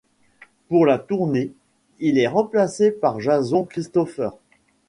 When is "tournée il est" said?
0.97-2.25